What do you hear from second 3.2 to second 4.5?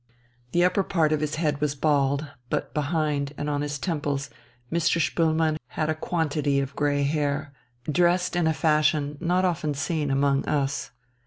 and on his temples